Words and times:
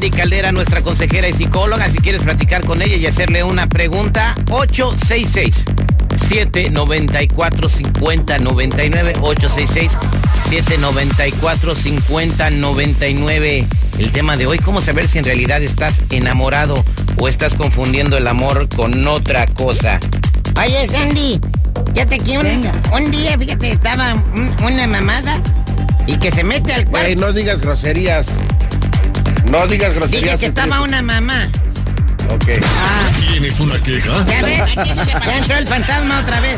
Sandy 0.00 0.16
Caldera, 0.16 0.50
nuestra 0.50 0.80
consejera 0.80 1.28
y 1.28 1.34
psicóloga. 1.34 1.90
Si 1.90 1.98
quieres 1.98 2.22
platicar 2.22 2.64
con 2.64 2.80
ella 2.80 2.96
y 2.96 3.04
hacerle 3.06 3.44
una 3.44 3.66
pregunta, 3.66 4.34
866 4.50 5.64
794 6.26 7.68
5099 7.68 9.12
866 9.20 9.92
794 10.48 11.74
5099 11.74 13.66
El 13.98 14.10
tema 14.10 14.38
de 14.38 14.46
hoy, 14.46 14.58
¿cómo 14.60 14.80
saber 14.80 15.06
si 15.06 15.18
en 15.18 15.24
realidad 15.24 15.62
estás 15.62 16.00
enamorado 16.08 16.82
o 17.18 17.28
estás 17.28 17.54
confundiendo 17.54 18.16
el 18.16 18.26
amor 18.26 18.70
con 18.74 19.06
otra 19.06 19.46
cosa? 19.48 20.00
Oye, 20.56 20.88
Sandy, 20.88 21.38
fíjate 21.92 22.16
que 22.20 22.38
un, 22.38 22.46
un 22.94 23.10
día, 23.10 23.36
fíjate, 23.36 23.70
estaba 23.70 24.14
un- 24.14 24.54
una 24.64 24.86
mamada 24.86 25.38
y 26.06 26.16
que 26.16 26.30
se 26.30 26.42
mete 26.42 26.72
al 26.72 26.86
cuarto. 26.86 27.06
Ey, 27.06 27.16
no 27.16 27.34
digas 27.34 27.60
groserías. 27.60 28.28
No 29.50 29.66
digas 29.66 29.88
Dije 29.88 29.98
groserías. 29.98 30.40
que 30.40 30.46
estaba 30.46 30.80
una 30.82 31.02
mamá. 31.02 31.48
Ok. 32.32 32.44
¿Tienes 33.30 33.58
una 33.58 33.76
queja? 33.78 34.24
Ya 34.26 34.42
ves, 34.42 34.74
ya 35.26 35.38
entró 35.38 35.56
el 35.56 35.66
fantasma 35.66 36.20
otra 36.20 36.40
vez. 36.40 36.56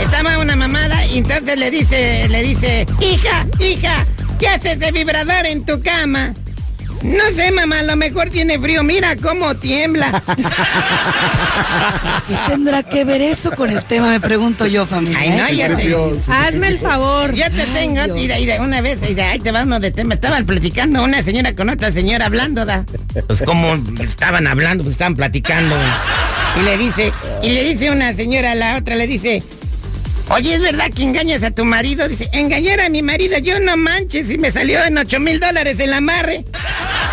Estaba 0.00 0.38
una 0.38 0.54
mamada 0.56 1.06
y 1.06 1.18
entonces 1.18 1.58
le 1.58 1.70
dice, 1.70 2.28
le 2.28 2.42
dice, 2.42 2.84
hija, 3.00 3.46
hija, 3.58 4.04
¿qué 4.38 4.48
haces 4.48 4.78
de 4.78 4.92
vibrador 4.92 5.46
en 5.46 5.64
tu 5.64 5.80
cama? 5.80 6.34
No 7.06 7.24
sé, 7.34 7.52
mamá, 7.52 7.80
a 7.80 7.82
lo 7.84 7.96
mejor 7.96 8.30
tiene 8.30 8.58
frío. 8.58 8.82
Mira 8.82 9.16
cómo 9.16 9.54
tiembla. 9.54 10.22
¿Qué 12.26 12.36
tendrá 12.48 12.82
que 12.82 13.04
ver 13.04 13.22
eso 13.22 13.52
con 13.52 13.70
el 13.70 13.82
tema? 13.84 14.10
Me 14.10 14.20
pregunto 14.20 14.66
yo, 14.66 14.86
familia. 14.86 15.18
Ay, 15.20 15.30
no, 15.30 15.46
¿eh? 15.46 15.56
ya 15.56 15.76
te, 15.76 15.86
Dios. 15.86 16.28
Hazme 16.28 16.68
el 16.68 16.78
favor. 16.78 17.34
ya 17.34 17.50
te 17.50 17.64
tengo. 17.66 18.16
Y 18.16 18.26
de, 18.26 18.40
y 18.40 18.46
de 18.46 18.58
una 18.60 18.80
vez, 18.80 18.98
y 19.08 19.14
de, 19.14 19.22
ahí 19.22 19.38
te 19.38 19.52
va 19.52 19.62
uno 19.62 19.78
de 19.78 19.92
tema. 19.92 20.14
Estaban 20.14 20.46
platicando 20.46 21.04
una 21.04 21.22
señora 21.22 21.54
con 21.54 21.68
otra 21.68 21.92
señora 21.92 22.26
hablando, 22.26 22.64
da. 22.64 22.84
Pues 23.26 23.42
como 23.42 23.74
estaban 24.00 24.46
hablando, 24.46 24.82
pues 24.82 24.94
estaban 24.94 25.14
platicando. 25.14 25.76
Y 26.58 26.64
le 26.64 26.78
dice, 26.78 27.12
y 27.42 27.50
le 27.50 27.64
dice 27.64 27.90
una 27.90 28.14
señora 28.14 28.52
a 28.52 28.54
la 28.54 28.76
otra, 28.76 28.96
le 28.96 29.06
dice, 29.06 29.42
oye, 30.30 30.54
¿es 30.54 30.60
verdad 30.60 30.90
que 30.94 31.02
engañas 31.04 31.42
a 31.42 31.50
tu 31.50 31.64
marido? 31.64 32.08
Dice, 32.08 32.28
engañar 32.32 32.80
a 32.80 32.88
mi 32.88 33.02
marido, 33.02 33.38
yo 33.38 33.58
no 33.60 33.76
manches, 33.76 34.30
y 34.30 34.38
me 34.38 34.50
salió 34.52 34.84
en 34.84 34.98
ocho 34.98 35.20
mil 35.20 35.40
dólares 35.40 35.78
el 35.80 35.92
amarre. 35.92 36.44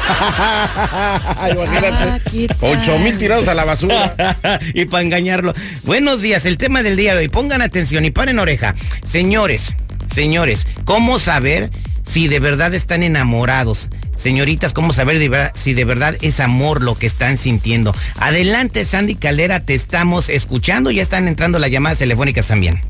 Ah, 0.06 1.50
Imagínate. 1.50 2.22
¿qué 2.30 2.48
tal? 2.48 2.58
Ocho 2.62 3.00
mil 3.00 3.18
tirados 3.18 3.48
a 3.48 3.54
la 3.54 3.64
basura. 3.64 4.16
y 4.74 4.84
para 4.86 5.02
engañarlo. 5.04 5.54
Buenos 5.84 6.22
días, 6.22 6.46
el 6.46 6.58
tema 6.58 6.84
del 6.84 6.98
día 6.98 7.14
de 7.14 7.20
hoy. 7.20 7.30
Pongan 7.30 7.62
atención 7.62 8.04
y 8.04 8.12
paren 8.12 8.38
oreja. 8.40 8.76
Señores, 9.06 9.76
señores, 10.14 10.68
¿cómo 10.84 11.20
saber 11.20 11.70
si 12.06 12.28
de 12.28 12.40
verdad 12.40 12.74
están 12.74 13.02
enamorados? 13.02 13.90
Señoritas, 14.18 14.74
¿cómo 14.74 14.92
saber 14.94 15.20
de 15.20 15.30
verdad- 15.30 15.52
si 15.56 15.74
de 15.74 15.86
verdad 15.86 16.18
es 16.22 16.40
amor 16.42 16.82
lo 16.84 16.96
que 16.98 17.08
están 17.08 17.38
sintiendo? 17.38 17.96
Adelante, 18.18 18.84
Sandy 18.86 19.16
Calera, 19.16 19.62
te 19.62 19.74
estamos 19.74 20.28
escuchando. 20.30 20.92
Ya 20.92 21.02
están 21.02 21.28
entrando 21.30 21.60
las 21.60 21.72
llamadas 21.72 21.98
telefónicas 22.00 22.48
también. 22.48 22.82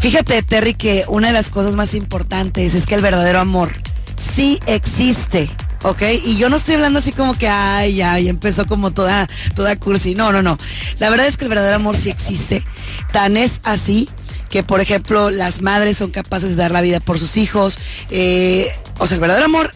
Fíjate, 0.00 0.42
Terry, 0.42 0.74
que 0.74 1.04
una 1.08 1.28
de 1.28 1.32
las 1.32 1.50
cosas 1.50 1.76
más 1.76 1.94
importantes 1.94 2.74
es 2.74 2.86
que 2.86 2.94
el 2.94 3.02
verdadero 3.02 3.40
amor 3.40 3.72
sí 4.16 4.60
existe. 4.66 5.50
¿Ok? 5.84 6.02
Y 6.24 6.36
yo 6.36 6.48
no 6.48 6.56
estoy 6.56 6.74
hablando 6.74 6.98
así 6.98 7.12
como 7.12 7.38
que, 7.38 7.46
ay, 7.46 7.96
ya 7.96 8.18
empezó 8.18 8.66
como 8.66 8.90
toda, 8.90 9.28
toda 9.54 9.76
cursi. 9.76 10.14
No, 10.14 10.32
no, 10.32 10.42
no. 10.42 10.58
La 10.98 11.08
verdad 11.08 11.26
es 11.26 11.36
que 11.36 11.44
el 11.44 11.50
verdadero 11.50 11.76
amor 11.76 11.96
sí 11.96 12.10
existe. 12.10 12.64
Tan 13.12 13.36
es 13.36 13.60
así 13.62 14.08
que, 14.48 14.64
por 14.64 14.80
ejemplo, 14.80 15.30
las 15.30 15.62
madres 15.62 15.98
son 15.98 16.10
capaces 16.10 16.50
de 16.50 16.56
dar 16.56 16.72
la 16.72 16.80
vida 16.80 16.98
por 16.98 17.18
sus 17.18 17.36
hijos. 17.36 17.78
Eh, 18.10 18.66
o 18.98 19.06
sea, 19.06 19.14
el 19.14 19.20
verdadero 19.20 19.46
amor 19.46 19.72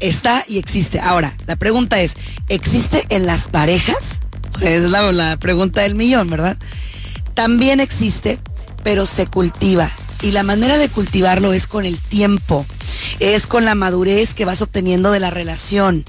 está 0.00 0.44
y 0.48 0.58
existe. 0.58 0.98
Ahora, 1.00 1.32
la 1.46 1.56
pregunta 1.56 2.00
es, 2.00 2.16
¿existe 2.48 3.04
en 3.10 3.26
las 3.26 3.48
parejas? 3.48 4.20
Es 4.60 4.82
la, 4.82 5.12
la 5.12 5.36
pregunta 5.36 5.82
del 5.82 5.94
millón, 5.94 6.30
¿verdad? 6.30 6.56
También 7.34 7.80
existe, 7.80 8.38
pero 8.84 9.06
se 9.06 9.26
cultiva. 9.26 9.90
Y 10.22 10.30
la 10.30 10.42
manera 10.44 10.78
de 10.78 10.88
cultivarlo 10.88 11.52
es 11.52 11.66
con 11.66 11.84
el 11.84 11.98
tiempo, 11.98 12.64
es 13.18 13.46
con 13.46 13.64
la 13.64 13.74
madurez 13.74 14.32
que 14.32 14.44
vas 14.44 14.62
obteniendo 14.62 15.10
de 15.10 15.20
la 15.20 15.30
relación. 15.30 16.04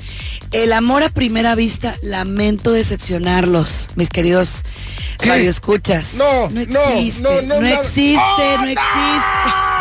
El 0.52 0.72
amor 0.74 1.04
a 1.04 1.10
primera 1.10 1.56
vista, 1.56 1.96
lamento 2.02 2.72
decepcionarlos, 2.72 3.90
mis 3.96 4.10
queridos 4.10 4.64
¿Qué? 5.20 5.30
radioescuchas. 5.30 6.14
No, 6.14 6.50
no 6.52 6.62
existe, 6.62 7.24
no, 7.24 7.42
no, 7.42 7.60
no. 7.62 7.68
existe, 7.68 8.20
¡Oh, 8.22 8.58
no 8.62 8.68
existe. 8.68 8.82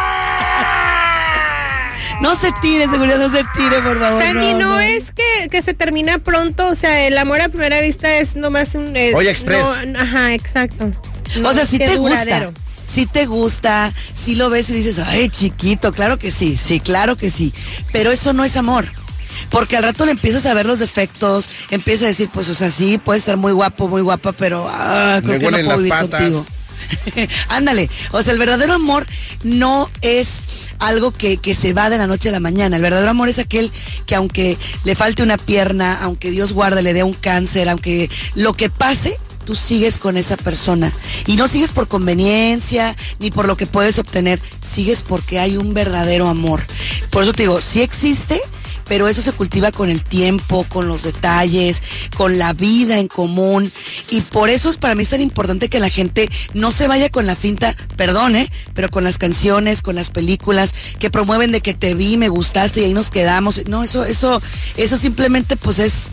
No 2.21 2.37
se 2.37 2.51
tire, 2.63 2.89
seguridad, 2.89 3.19
no 3.19 3.29
se 3.29 3.45
tire, 3.55 3.81
por 3.83 3.99
favor. 3.99 4.23
Sandy, 4.23 4.55
no, 4.55 4.81
es 4.81 5.11
que, 5.13 5.49
que 5.51 5.61
se 5.63 5.75
termina 5.75 6.19
pronto, 6.21 6.69
o 6.69 6.75
sea, 6.75 7.07
el 7.07 7.19
amor 7.19 7.41
a 7.43 7.49
primera 7.49 7.81
vista 7.81 8.17
es 8.17 8.35
nomás 8.37 8.75
un... 8.77 8.97
eh, 8.97 9.13
Oye, 9.15 9.31
Express. 9.31 9.65
no, 9.89 9.99
ajá, 10.01 10.33
exacto. 10.33 10.91
No 11.37 11.51
O 11.51 11.53
sea, 11.53 11.67
si 11.67 11.77
te 11.79 11.97
duradero. 11.97 12.53
gusta, 12.53 12.64
si 12.87 13.07
te 13.07 13.27
gusta, 13.27 13.93
si 14.15 14.35
lo 14.35 14.51
ves 14.51 14.71
y 14.71 14.75
dices, 14.75 14.99
ay, 14.99 15.29
chiquito, 15.29 15.93
claro 15.93 16.19
que 16.19 16.31
sí, 16.31 16.57
sí, 16.57 16.81
claro 16.81 17.17
que 17.17 17.31
sí. 17.31 17.53
Pero 17.93 18.11
eso 18.11 18.33
no 18.33 18.45
es 18.45 18.57
amor. 18.57 18.87
Porque 19.51 19.77
al 19.77 19.85
rato 19.85 20.05
le 20.05 20.13
empiezas 20.13 20.47
a 20.47 20.55
ver 20.55 20.67
los 20.67 20.79
defectos, 20.79 21.49
empiezas 21.71 22.05
a 22.05 22.09
decir, 22.09 22.29
pues, 22.33 22.49
o 22.49 22.55
sea, 22.55 22.71
sí, 22.71 22.99
puede 22.99 23.19
estar 23.19 23.37
muy 23.37 23.53
guapo, 23.53 23.89
muy 23.89 24.03
guapa, 24.03 24.33
pero 24.33 24.67
ah, 24.69 25.21
creo 25.23 25.39
que 25.39 25.51
no 25.51 25.59
puedo 25.59 25.77
vivir 25.77 25.91
patas. 25.91 26.21
contigo. 26.21 26.47
Ándale, 27.49 27.89
o 28.11 28.23
sea, 28.23 28.33
el 28.33 28.39
verdadero 28.39 28.75
amor 28.75 29.07
no 29.43 29.89
es 30.03 30.41
algo 30.79 31.13
que, 31.13 31.37
que 31.37 31.55
se 31.55 31.73
va 31.73 31.91
de 31.91 31.99
la 31.99 32.07
noche 32.07 32.29
a 32.29 32.33
la 32.33 32.41
mañana. 32.41 32.77
El 32.77 32.83
verdadero 32.83 33.11
amor 33.11 33.29
es 33.29 33.39
aquel 33.39 33.73
que 34.07 34.15
aunque 34.15 34.59
le 34.85 34.95
falte 34.95 35.23
una 35.23 35.37
pierna, 35.37 35.99
aunque 36.03 36.31
Dios 36.31 36.53
guarde, 36.53 36.83
le 36.83 36.93
dé 36.93 37.03
un 37.03 37.15
cáncer, 37.15 37.69
aunque 37.69 38.11
lo 38.35 38.55
que 38.55 38.71
pase, 38.71 39.19
tú 39.45 39.55
sigues 39.55 39.99
con 39.99 40.17
esa 40.17 40.37
persona. 40.37 40.93
Y 41.27 41.37
no 41.37 41.49
sigues 41.49 41.73
por 41.73 41.89
conveniencia, 41.89 42.97
ni 43.19 43.31
por 43.31 43.47
lo 43.47 43.57
que 43.57 43.67
puedes 43.67 43.99
obtener, 43.99 44.41
sigues 44.63 45.03
porque 45.03 45.39
hay 45.39 45.57
un 45.57 45.75
verdadero 45.75 46.29
amor. 46.29 46.63
Por 47.11 47.23
eso 47.23 47.33
te 47.33 47.45
digo, 47.45 47.61
sí 47.61 47.83
existe, 47.83 48.41
pero 48.87 49.09
eso 49.09 49.23
se 49.23 49.33
cultiva 49.33 49.73
con 49.73 49.91
el 49.91 50.03
tiempo, 50.03 50.65
con 50.69 50.89
los 50.89 51.03
detalles, 51.03 51.83
con 52.17 52.39
la 52.39 52.53
vida 52.53 52.99
en 52.99 53.09
común. 53.09 53.71
Y 54.11 54.21
por 54.23 54.51
eso 54.51 54.71
es 54.71 54.77
para 54.77 54.95
mí 54.95 55.03
es 55.03 55.11
tan 55.11 55.21
importante 55.21 55.69
que 55.69 55.81
la 55.81 55.91
gente 55.91 56.29
no 56.53 56.73
se 56.73 56.89
vaya 56.89 57.11
con 57.11 57.27
la 57.27 57.37
finta, 57.37 57.75
perdone, 57.97 58.51
pero 58.75 58.89
con 58.91 59.05
las 59.05 59.19
canciones, 59.19 59.83
con 59.83 59.95
las 59.95 60.11
películas 60.11 60.75
que 60.99 61.11
promueven 61.11 61.53
de 61.53 61.61
que 61.61 61.75
te 61.75 61.95
vi, 61.95 62.17
me 62.17 62.29
gustaste 62.29 62.81
y 62.81 62.85
ahí 62.85 62.95
nos 62.95 63.11
quedamos. 63.11 63.67
No, 63.69 63.83
eso, 63.83 64.05
eso, 64.05 64.43
eso 64.77 64.97
simplemente 64.97 65.57
pues 65.57 65.79
es 65.79 66.09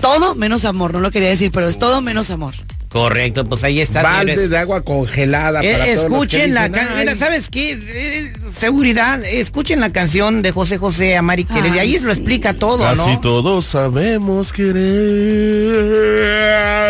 todo 0.00 0.34
menos 0.34 0.64
amor, 0.64 0.92
no 0.92 1.00
lo 1.00 1.10
quería 1.10 1.28
decir, 1.28 1.50
pero 1.52 1.68
es 1.68 1.78
todo 1.78 2.00
menos 2.00 2.30
amor. 2.30 2.54
Correcto, 2.92 3.46
pues 3.46 3.64
ahí 3.64 3.80
está. 3.80 4.02
Balde 4.02 4.32
señores. 4.32 4.50
de 4.50 4.58
agua 4.58 4.82
congelada 4.82 5.62
Eh, 5.62 5.72
para 5.72 5.84
todos 5.84 5.96
los 5.96 6.04
que 6.04 6.12
escuchen 6.36 6.52
la 6.54 6.68
canción. 6.70 6.88
"Ay, 6.98 6.98
Mira, 7.06 7.16
¿sabes 7.16 7.48
qué? 7.48 7.70
Eh, 7.72 8.32
seguridad. 8.58 9.24
Escuchen 9.24 9.80
la 9.80 9.90
canción 9.92 10.42
de 10.42 10.52
José 10.52 10.76
José 10.76 11.16
Amari 11.16 11.44
Querer. 11.44 11.74
Y 11.74 11.78
ahí 11.78 11.98
lo 12.00 12.12
explica 12.12 12.52
todo, 12.52 12.82
Casi 12.84 12.98
¿no? 13.14 13.20
todos 13.20 13.64
sabemos 13.64 14.50
Eh, 14.50 14.54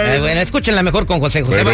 querer. 0.06 0.20
bueno, 0.20 0.40
escúchenla 0.40 0.82
mejor 0.82 1.06
con 1.06 1.20
José 1.20 1.42
José. 1.42 1.62
Pero 1.64 1.70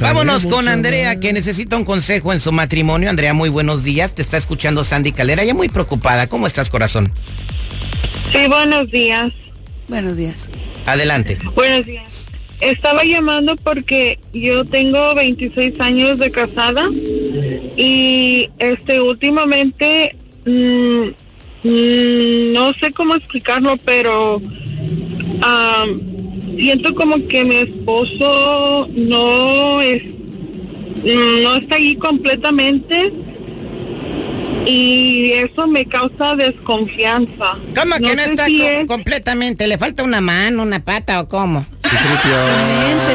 Vámonos 0.00 0.46
con 0.46 0.68
Andrea, 0.68 1.10
amar. 1.10 1.20
que 1.20 1.32
necesita 1.32 1.76
un 1.76 1.84
consejo 1.84 2.32
en 2.32 2.38
su 2.40 2.52
matrimonio. 2.52 3.10
Andrea, 3.10 3.34
muy 3.34 3.48
buenos 3.48 3.82
días. 3.82 4.14
Te 4.14 4.22
está 4.22 4.36
escuchando 4.36 4.84
Sandy 4.84 5.10
Calera. 5.12 5.42
Ya 5.42 5.52
muy 5.54 5.68
preocupada. 5.68 6.28
¿Cómo 6.28 6.46
estás, 6.46 6.70
corazón? 6.70 7.12
Sí, 8.32 8.46
buenos 8.46 8.88
días. 8.90 9.32
Buenos 9.88 10.16
días. 10.16 10.48
Adelante. 10.86 11.38
Buenos 11.56 11.84
días. 11.84 12.23
Estaba 12.64 13.04
llamando 13.04 13.56
porque 13.56 14.18
yo 14.32 14.64
tengo 14.64 15.14
26 15.14 15.78
años 15.80 16.18
de 16.18 16.30
casada 16.30 16.88
y 17.76 18.48
este 18.58 19.00
últimamente 19.00 20.16
mm, 20.46 21.08
no 22.52 22.72
sé 22.74 22.90
cómo 22.92 23.14
explicarlo, 23.16 23.76
pero 23.84 24.40
am, 25.42 26.00
siento 26.58 26.94
como 26.94 27.24
que 27.26 27.44
mi 27.44 27.56
esposo 27.56 28.88
no 28.94 29.80
es 29.82 30.02
no 31.04 31.56
está 31.56 31.76
ahí 31.76 31.96
completamente 31.96 33.12
y 34.66 35.32
eso 35.32 35.66
me 35.66 35.84
causa 35.84 36.34
desconfianza. 36.36 37.58
¿Cómo 37.76 37.94
que 37.96 38.16
no 38.16 38.22
está 38.22 38.46
si 38.46 38.58
co- 38.58 38.64
es- 38.68 38.86
completamente? 38.86 39.66
¿Le 39.66 39.76
falta 39.76 40.02
una 40.02 40.22
mano, 40.22 40.62
una 40.62 40.82
pata 40.82 41.20
o 41.20 41.28
cómo? 41.28 41.66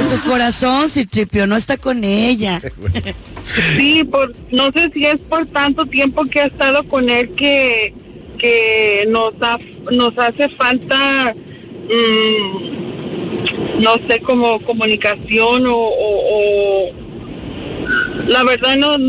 Su 0.10 0.20
corazón, 0.30 0.90
si 0.90 1.06
tripio 1.06 1.46
no 1.48 1.56
está 1.56 1.78
con 1.78 2.04
ella. 2.04 2.62
Sí, 3.76 4.04
por, 4.04 4.32
no 4.52 4.72
sé 4.72 4.92
si 4.94 5.08
es 5.08 5.20
por 5.22 5.44
tanto 5.48 5.88
tiempo 5.88 6.24
que 6.26 6.40
ha 6.42 6.46
estado 6.46 6.84
con 6.84 7.10
él 7.10 7.32
que, 7.32 7.96
que 8.38 9.08
nos, 9.10 9.34
ha- 9.42 9.58
nos 9.92 10.16
hace 10.20 10.50
falta, 10.50 11.34
mm, 11.90 13.82
no 13.82 13.96
sé, 14.08 14.20
como 14.22 14.60
comunicación 14.60 15.66
o, 15.66 15.76
o- 15.76 16.86
o- 16.86 16.90
la 18.28 18.44
verdad 18.44 18.76
no, 18.76 19.00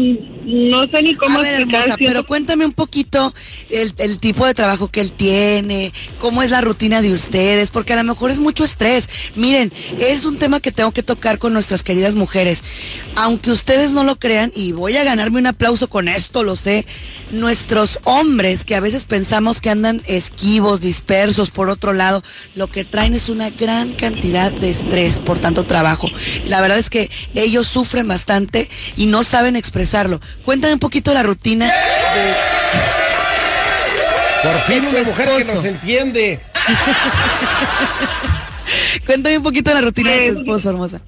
no 0.44 0.86
sé 0.86 1.02
ni 1.02 1.14
cómo 1.14 1.38
A 1.38 1.42
ver, 1.42 1.54
explicar. 1.54 1.80
hermosa, 1.80 1.96
siento 1.96 2.04
pero 2.06 2.26
cuéntame 2.26 2.64
un 2.66 2.72
poquito 2.72 3.34
el, 3.68 3.94
el 3.98 4.18
tipo 4.18 4.46
de 4.46 4.54
trabajo 4.54 4.88
que 4.88 5.00
él 5.00 5.12
tiene, 5.12 5.92
cómo 6.18 6.42
es 6.42 6.50
la 6.50 6.60
rutina 6.60 7.02
de 7.02 7.12
ustedes, 7.12 7.70
porque 7.70 7.92
a 7.92 7.96
lo 7.96 8.04
mejor 8.04 8.30
es 8.30 8.38
mucho 8.40 8.64
estrés. 8.64 9.08
Miren, 9.36 9.72
es 9.98 10.24
un 10.24 10.38
tema 10.38 10.60
que 10.60 10.72
tengo 10.72 10.92
que 10.92 11.02
tocar 11.02 11.38
con 11.38 11.52
nuestras 11.52 11.82
queridas 11.82 12.14
mujeres. 12.14 12.62
Aunque 13.16 13.50
ustedes 13.50 13.92
no 13.92 14.04
lo 14.04 14.16
crean, 14.16 14.52
y 14.54 14.72
voy 14.72 14.96
a 14.96 15.04
ganarme 15.04 15.38
un 15.38 15.46
aplauso 15.46 15.88
con 15.88 16.08
esto, 16.08 16.42
lo 16.42 16.56
sé, 16.56 16.86
nuestros 17.30 17.98
hombres 18.04 18.64
que 18.64 18.74
a 18.74 18.80
veces 18.80 19.04
pensamos 19.04 19.60
que 19.60 19.70
andan 19.70 20.00
esquivos, 20.06 20.80
dispersos 20.80 21.50
por 21.50 21.68
otro 21.68 21.92
lado, 21.92 22.22
lo 22.54 22.66
que 22.68 22.84
traen 22.84 23.14
es 23.14 23.28
una 23.28 23.50
gran 23.50 23.92
cantidad 23.92 24.50
de 24.52 24.70
estrés 24.70 25.20
por 25.20 25.38
tanto 25.38 25.64
trabajo. 25.64 26.08
La 26.46 26.60
verdad 26.60 26.78
es 26.78 26.90
que 26.90 27.10
ellos 27.34 27.66
sufren 27.68 28.08
bastante 28.08 28.68
y 28.96 29.06
no 29.06 29.22
saben 29.24 29.56
expresarlo. 29.56 30.20
Cuéntame 30.44 30.74
un 30.74 30.80
poquito 30.80 31.14
la 31.14 31.22
rutina 31.22 31.66
de 31.66 31.72
Por 34.42 34.58
fin 34.62 34.84
una 34.86 35.02
mujer 35.02 35.28
que 35.38 35.44
nos 35.44 35.64
entiende. 35.64 36.40
Cuéntame 39.06 39.38
un 39.38 39.42
poquito 39.42 39.72
la 39.74 39.80
rutina 39.80 40.10
de 40.10 40.28
tu 40.32 40.40
esposo, 40.40 40.70
hermosa. 40.70 41.00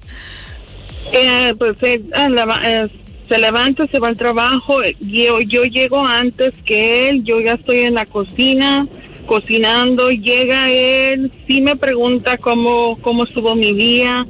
Eh, 1.11 1.53
pues 1.57 1.73
eh, 1.81 2.01
ah, 2.15 2.27
eh, 2.63 2.87
se 3.29 3.37
levanta, 3.37 3.85
se 3.91 3.99
va 3.99 4.07
al 4.09 4.17
trabajo. 4.17 4.83
eh, 4.83 4.95
Yo, 4.99 5.39
yo 5.41 5.63
llego 5.63 6.05
antes 6.05 6.51
que 6.65 7.09
él, 7.09 7.23
yo 7.23 7.39
ya 7.39 7.53
estoy 7.53 7.79
en 7.81 7.95
la 7.95 8.05
cocina 8.05 8.87
cocinando. 9.25 10.09
Llega 10.11 10.69
él, 10.71 11.31
sí 11.47 11.61
me 11.61 11.75
pregunta 11.75 12.37
cómo, 12.37 12.97
cómo 13.01 13.23
estuvo 13.23 13.55
mi 13.55 13.73
día. 13.73 14.27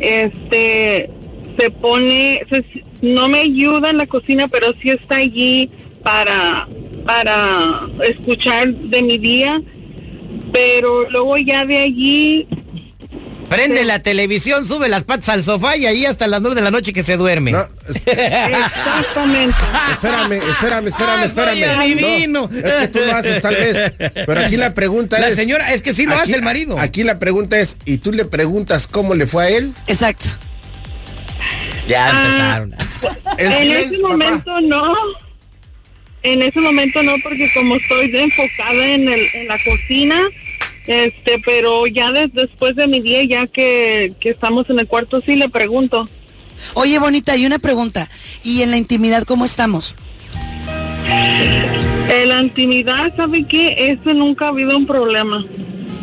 Este, 0.00 1.10
se 1.58 1.70
pone, 1.70 2.42
se- 2.50 2.84
no 3.04 3.28
me 3.28 3.40
ayuda 3.40 3.90
en 3.90 3.98
la 3.98 4.06
cocina, 4.06 4.48
pero 4.48 4.72
sí 4.80 4.90
está 4.90 5.16
allí 5.16 5.70
para, 6.02 6.66
para 7.06 7.80
escuchar 8.08 8.72
de 8.74 9.02
mi 9.02 9.18
día. 9.18 9.60
Pero 10.52 11.08
luego 11.10 11.36
ya 11.36 11.64
de 11.66 11.78
allí 11.78 12.48
Prende 13.48 13.84
la 13.84 13.98
televisión, 13.98 14.66
sube 14.66 14.88
las 14.88 15.04
patas 15.04 15.28
al 15.28 15.42
sofá 15.44 15.76
y 15.76 15.84
ahí 15.86 16.06
hasta 16.06 16.26
las 16.26 16.40
nueve 16.40 16.56
de 16.56 16.62
la 16.62 16.70
noche 16.70 16.92
que 16.92 17.04
se 17.04 17.16
duerme. 17.16 17.52
No, 17.52 17.60
es- 17.88 17.96
Exactamente. 18.06 19.56
espérame, 19.92 20.32
espérame, 20.50 20.86
espérame, 20.88 21.18
Ah, 21.20 21.24
espérame. 21.26 22.26
No, 22.30 22.48
es 22.52 22.72
que 22.74 22.88
tú 22.88 22.98
lo 23.04 23.14
haces 23.14 23.40
tal 23.42 23.54
vez. 23.54 23.92
Pero 24.26 24.40
aquí 24.40 24.56
la 24.56 24.72
pregunta 24.74 25.18
La 25.18 25.28
es. 25.28 25.36
señora, 25.36 25.72
es 25.74 25.82
que 25.82 25.92
sí 25.94 26.06
lo 26.06 26.14
aquí- 26.14 26.22
hace 26.22 26.36
el 26.36 26.42
marido. 26.42 26.78
Aquí 26.80 27.04
la 27.04 27.18
pregunta 27.18 27.58
es, 27.60 27.76
¿y 27.84 27.98
tú 27.98 28.12
le 28.12 28.24
preguntas 28.24 28.86
cómo 28.88 29.14
le 29.14 29.26
fue 29.26 29.44
a 29.44 29.48
él? 29.50 29.72
Exacto. 29.88 30.24
Ya 31.86 32.08
Ah. 32.12 32.64
El 33.38 33.46
en 33.52 33.58
silencio, 33.58 33.92
ese 33.92 34.02
papá. 34.02 34.16
momento 34.16 34.60
no. 34.62 34.94
En 36.22 36.40
ese 36.42 36.60
momento 36.60 37.02
no, 37.02 37.12
porque 37.22 37.50
como 37.54 37.76
estoy 37.76 38.10
enfocada 38.16 38.86
en, 38.88 39.08
el, 39.08 39.20
en 39.34 39.46
la 39.48 39.58
cocina, 39.62 40.20
este, 40.86 41.38
pero 41.44 41.86
ya 41.86 42.12
de- 42.12 42.28
después 42.32 42.74
de 42.76 42.86
mi 42.86 43.00
día, 43.00 43.22
ya 43.24 43.46
que, 43.46 44.12
que 44.20 44.30
estamos 44.30 44.68
en 44.70 44.78
el 44.78 44.86
cuarto, 44.86 45.20
sí 45.20 45.36
le 45.36 45.48
pregunto. 45.50 46.08
Oye, 46.72 46.98
bonita, 46.98 47.36
y 47.36 47.44
una 47.44 47.58
pregunta. 47.58 48.08
¿Y 48.42 48.62
en 48.62 48.70
la 48.70 48.78
intimidad 48.78 49.24
cómo 49.24 49.44
estamos? 49.44 49.94
En 51.06 52.28
la 52.28 52.40
intimidad, 52.42 53.14
¿sabe 53.14 53.44
qué? 53.46 53.74
Eso 53.92 54.14
nunca 54.14 54.46
ha 54.46 54.48
habido 54.48 54.76
un 54.76 54.86
problema. 54.86 55.44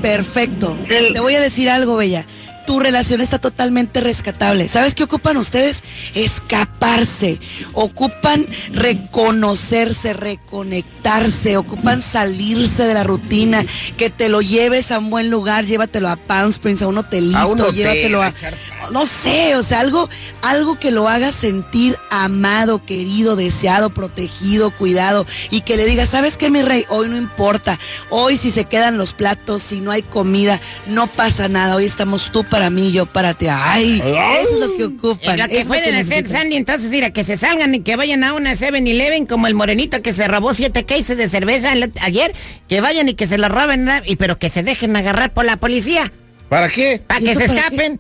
Perfecto. 0.02 0.78
El- 0.90 1.14
Te 1.14 1.20
voy 1.20 1.36
a 1.36 1.42
decir 1.42 1.70
algo, 1.70 1.96
Bella. 1.98 2.26
Tu 2.66 2.80
relación 2.80 3.22
está 3.22 3.40
totalmente 3.40 4.02
rescatable. 4.02 4.68
¿Sabes 4.68 4.96
qué 4.96 5.04
ocupan 5.04 5.38
ustedes? 5.38 5.84
Escaparse. 6.16 7.40
Ocupan 7.74 8.46
reconocerse, 8.72 10.14
reconectarse. 10.14 11.58
Ocupan 11.58 12.02
salirse 12.02 12.86
de 12.86 12.94
la 12.94 13.04
rutina. 13.04 13.66
Que 13.98 14.10
te 14.10 14.30
lo 14.30 14.42
lleves 14.42 14.92
a 14.92 15.00
un 15.00 15.10
buen 15.10 15.30
lugar. 15.30 15.66
Llévatelo 15.66 16.10
a 16.10 16.16
Palm 16.18 16.52
Springs, 16.52 16.82
a 16.82 16.88
un 16.88 17.00
hotelito. 17.00 17.38
A 17.38 17.48
un 17.48 17.62
hotel, 17.62 17.76
llévatelo 17.76 18.22
a... 18.22 18.28
a 18.28 18.92
No 18.92 19.06
sé, 19.06 19.56
o 19.56 19.64
sea, 19.64 19.80
algo, 19.80 20.08
algo 20.42 20.78
que 20.78 20.92
lo 20.92 21.10
haga 21.10 21.32
sentir 21.32 21.98
amado, 22.10 22.86
querido, 22.86 23.36
deseado, 23.36 23.90
protegido, 23.90 24.72
cuidado. 24.72 25.26
Y 25.50 25.62
que 25.62 25.78
le 25.78 25.86
diga, 25.86 26.06
¿sabes 26.06 26.38
qué, 26.38 26.50
mi 26.50 26.62
rey? 26.62 26.86
Hoy 26.90 27.10
no 27.10 27.18
importa. 27.18 27.80
Hoy 28.10 28.38
si 28.38 28.52
se 28.52 28.66
quedan 28.66 28.98
los 28.98 29.14
platos, 29.14 29.64
si 29.64 29.82
no 29.82 29.92
hay 29.92 30.04
comida, 30.04 30.60
no 30.88 31.08
pasa 31.08 31.48
nada. 31.48 31.76
Hoy 31.76 31.86
estamos 31.86 32.32
tú 32.32 32.44
para 32.44 32.61
mí, 32.70 32.92
yo 32.92 33.06
para 33.06 33.34
ti. 33.34 33.48
Ay, 33.50 34.02
eso 34.02 34.54
es 34.54 34.60
lo 34.60 34.76
que 34.76 34.84
ocupan. 34.86 35.40
Lo 35.40 35.48
que 35.48 35.66
pueden 35.66 35.96
hacer. 35.96 36.28
Sandy, 36.28 36.56
entonces, 36.58 36.90
mira, 36.92 37.12
que 37.12 37.24
se 37.24 37.38
salgan 37.38 37.74
y 37.76 37.80
que 37.82 37.96
vayan 37.96 38.24
a 38.24 38.34
una 38.34 38.54
7-Eleven 38.54 39.26
como 39.26 39.48
el 39.48 39.54
morenito 39.56 40.02
que 40.02 40.14
se 40.14 40.28
robó 40.28 40.54
siete 40.54 40.86
cases 40.86 41.18
de 41.18 41.28
cerveza 41.30 41.74
ayer, 42.02 42.34
que 42.68 42.82
vayan 42.82 43.10
y 43.10 43.14
que 43.16 43.28
se 43.28 43.38
lo 43.38 43.50
roben, 43.50 43.90
y 44.06 44.16
pero 44.18 44.38
que 44.38 44.50
se 44.50 44.64
dejen 44.64 44.96
agarrar 44.96 45.34
por 45.34 45.46
la 45.46 45.58
policía, 45.58 46.12
¿Para 46.50 46.68
qué? 46.70 47.02
para 47.06 47.22
¿Y 47.22 47.26
que 47.26 47.36
se 47.36 47.48
para 47.48 47.60
escapen. 47.60 48.00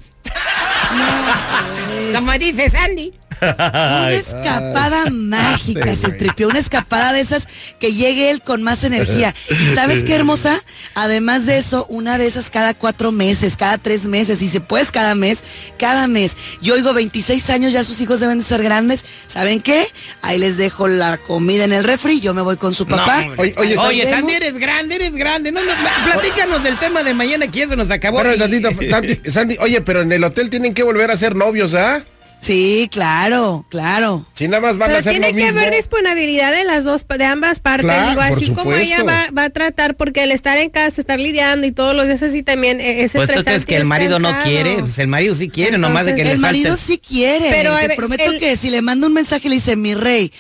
como 2.14 2.32
dice 2.34 2.70
Sandy. 2.70 3.14
Una 3.42 4.12
escapada 4.14 5.06
mágica, 5.10 5.96
sí, 5.96 6.02
se 6.02 6.12
tripió. 6.12 6.50
Una 6.50 6.60
escapada 6.60 7.14
de 7.14 7.22
esas 7.22 7.48
que 7.80 7.94
llegue 7.94 8.30
él 8.32 8.42
con 8.42 8.62
más 8.64 8.84
energía. 8.84 9.34
¿Y 9.50 9.76
sabes 9.76 10.04
qué, 10.04 10.16
hermosa? 10.16 10.60
Además 10.96 11.46
de 11.46 11.58
eso, 11.58 11.86
una 11.90 12.18
de 12.18 12.28
esas 12.28 12.50
cada 12.50 12.74
cuatro 12.74 13.12
meses, 13.12 13.58
cada 13.58 13.78
tres 13.78 14.06
meses. 14.06 14.42
Y 14.42 14.48
si 14.48 14.60
puedes, 14.60 14.92
cada 14.92 15.16
mes, 15.16 15.44
cada 15.78 16.08
mes. 16.08 16.36
Yo 16.62 16.74
oigo 16.76 16.94
26 16.94 17.50
años, 17.50 17.74
ya 17.74 17.84
sus 17.84 18.02
hijos 18.02 18.20
deben 18.20 18.40
de 18.40 18.44
ser 18.44 18.64
grandes. 18.64 19.06
¿Saben 19.28 19.62
qué? 19.62 19.86
Ahí 20.22 20.38
les 20.38 20.58
dejo 20.58 20.88
la 20.88 21.18
comida 21.18 21.64
en 21.64 21.74
el 21.74 21.84
refri. 21.84 22.20
Yo 22.20 22.34
me 22.34 22.42
voy 22.42 22.58
con 22.58 22.74
su 22.74 22.86
papá. 22.86 23.26
Oye, 23.38 23.54
oye, 23.58 23.78
Oye, 23.78 24.04
Nos 24.06 24.14
Sandy, 24.20 24.34
eres 24.34 24.58
grande, 24.58 24.96
eres 24.96 25.14
grande. 25.14 25.52
No, 25.52 25.62
no, 25.64 25.72
platícanos 26.06 26.64
del 26.64 26.78
tema 26.78 27.04
de 27.04 27.14
mañana 27.14 27.48
que 27.48 27.60
ya 27.60 27.68
se 27.68 27.76
nos 27.76 27.90
acabó. 27.90 28.18
Bueno, 28.18 28.36
Y- 28.36 28.38
tantito, 28.40 28.70
Sandy, 28.90 29.16
Sandy, 29.30 29.58
oye, 29.60 29.82
pero 29.82 30.02
en 30.02 30.12
el 30.12 30.24
hotel 30.24 30.50
tienen 30.50 30.74
que 30.74 30.84
volver 30.84 31.12
a 31.12 31.18
ser 31.18 31.36
novios, 31.36 31.74
¿ah? 31.74 32.04
Sí, 32.42 32.90
claro, 32.92 33.66
claro. 33.70 34.26
Si 34.34 34.48
nada 34.48 34.62
más 34.62 34.80
van 34.80 34.88
a 34.90 34.94
Pero 34.94 35.00
hacer 35.00 35.12
tiene 35.14 35.28
lo 35.30 35.36
que 35.36 35.44
mismo. 35.46 35.60
haber 35.60 35.76
disponibilidad 35.76 36.52
de 36.52 36.64
las 36.64 36.84
dos, 36.84 37.06
de 37.08 37.24
ambas 37.26 37.60
partes. 37.60 37.86
Claro, 37.86 38.10
Digo, 38.10 38.22
así 38.22 38.52
como 38.52 38.74
ella 38.74 39.04
va, 39.04 39.28
va 39.38 39.44
a 39.44 39.50
tratar, 39.52 39.96
porque 39.96 40.24
el 40.24 40.32
estar 40.32 40.58
en 40.58 40.72
casa, 40.72 41.02
estar 41.02 41.20
lidiando 41.20 41.68
y 41.68 41.72
todos 41.72 41.96
los 41.96 42.08
días 42.08 42.24
así 42.24 42.42
también 42.42 42.82
eh, 42.82 43.04
es 43.04 43.12
Pues 43.12 43.28
tú 43.28 43.34
estresante. 43.40 43.44
crees 43.52 43.66
que 43.66 43.76
el 43.76 43.82
es 43.84 43.88
marido 43.88 44.18
no 44.18 44.36
quiere, 44.44 44.78
pues 44.80 44.98
el 44.98 45.08
marido 45.08 45.36
sí 45.36 45.50
quiere, 45.50 45.78
nomás 45.78 46.06
de 46.08 46.16
que 46.16 46.22
Entonces, 46.22 46.28
le 46.42 46.48
El 46.48 46.54
marido 46.54 46.78
sí 46.78 46.98
quiere. 46.98 47.50
Pero, 47.52 47.76
a 47.76 47.80
Te 47.82 47.88
ver, 47.90 47.96
prometo 47.98 48.24
el- 48.32 48.40
que 48.40 48.58
si 48.58 48.72
le 48.72 48.82
mando 48.82 49.06
un 49.06 49.14
mensaje 49.14 49.48
y 49.48 49.50
le 49.50 49.56
dice, 49.58 49.76
mi 49.76 49.94
rey, 49.94 50.32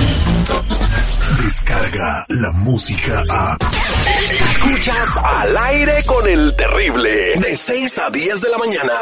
Descarga 1.43 2.25
la 2.29 2.51
música 2.53 3.23
a. 3.29 3.57
Escuchas 4.31 5.17
al 5.23 5.57
aire 5.57 6.03
con 6.05 6.27
el 6.29 6.55
terrible. 6.57 7.35
De 7.37 7.57
6 7.57 7.99
a 7.99 8.11
10 8.11 8.41
de 8.41 8.49
la 8.49 8.59
mañana. 8.59 8.93